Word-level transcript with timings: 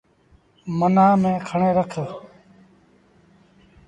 منآن 0.77 1.13
ميٚڻن 1.21 1.37
کڻي 1.47 1.69
رک۔ 1.77 1.93